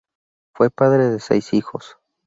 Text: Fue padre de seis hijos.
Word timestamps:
Fue 0.55 0.71
padre 0.71 1.09
de 1.11 1.19
seis 1.19 1.53
hijos. 1.53 1.97